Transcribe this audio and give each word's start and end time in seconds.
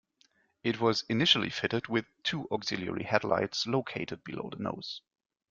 It 0.63 0.81
was 0.81 1.03
initially 1.09 1.51
fitted 1.51 1.85
with 1.87 2.07
two 2.23 2.47
auxiliary 2.49 3.03
headlights 3.03 3.67
located 3.67 4.23
below 4.23 4.49
the 4.49 4.57
nose. 4.63 5.01